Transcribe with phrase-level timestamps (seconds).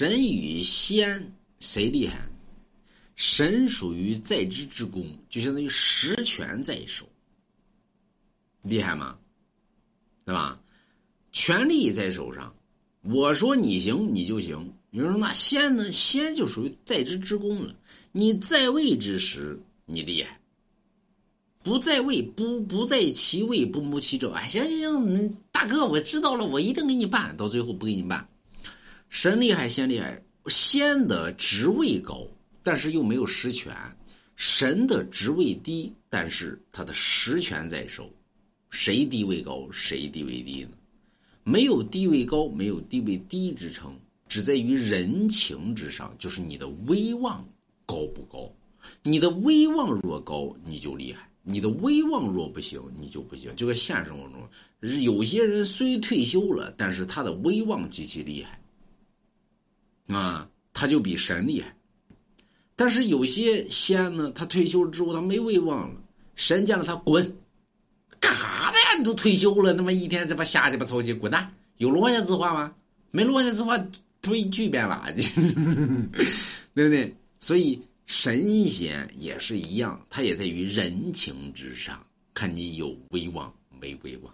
[0.00, 2.26] 神与仙谁厉害？
[3.16, 7.06] 神属于在职之功，就相当于实权在手，
[8.62, 9.18] 厉害吗？
[10.24, 10.58] 对吧？
[11.32, 12.50] 权力在手上，
[13.02, 14.72] 我说你行你就行。
[14.92, 15.92] 有人说那仙呢？
[15.92, 17.76] 仙就属于在职之功了。
[18.10, 20.32] 你在位之时，你厉害；
[21.62, 24.32] 不在位，不不在其位，不谋其政。
[24.32, 24.78] 哎，行行
[25.14, 27.36] 行，大哥，我知道了，我一定给你办。
[27.36, 28.26] 到最后不给你办，
[29.10, 30.20] 神厉害，仙厉害。
[30.46, 32.26] 仙的职位高。
[32.62, 33.74] 但是又没有实权，
[34.36, 38.12] 神的职位低，但是他的实权在手，
[38.68, 40.72] 谁地位高，谁地位低呢？
[41.42, 43.98] 没有地位高，没有地位低之称，
[44.28, 47.42] 只在于人情之上，就是你的威望
[47.86, 48.52] 高不高。
[49.02, 53.56] 你的威望若高，你就厉害；你的威望若不行，你就不行。
[53.56, 58.59] 就在现实生活中，有些人虽退休了，但是他的威望极其厉害，
[60.14, 61.74] 啊，他就比神厉害。
[62.76, 66.00] 但是有些仙呢，他退休了之后，他没威望了。
[66.34, 67.22] 神见了他滚，
[68.18, 68.96] 干啥的呀？
[68.98, 71.54] 你都退休了，他妈一天这把瞎鸡巴操心，滚蛋！
[71.76, 72.72] 有落下之话吗？
[73.10, 73.78] 没落下之话，
[74.22, 75.34] 推巨变垃圾，
[76.74, 77.14] 对不对？
[77.38, 82.02] 所以神仙也是一样，他也在于人情之上，
[82.32, 84.32] 看你有威望没威望。